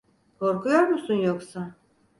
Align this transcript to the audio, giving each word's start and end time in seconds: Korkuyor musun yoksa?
Korkuyor 0.39 0.83
musun 0.87 1.13
yoksa? 1.13 1.75